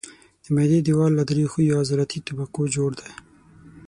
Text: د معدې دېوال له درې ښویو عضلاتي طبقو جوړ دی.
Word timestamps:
د 0.43 0.45
معدې 0.55 0.79
دېوال 0.87 1.11
له 1.15 1.23
درې 1.29 1.43
ښویو 1.51 1.79
عضلاتي 1.81 2.19
طبقو 2.27 2.61
جوړ 2.75 2.91
دی. 2.99 3.11